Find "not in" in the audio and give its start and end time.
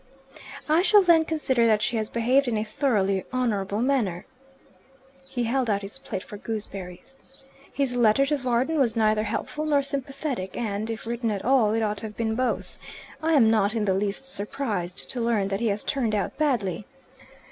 13.51-13.85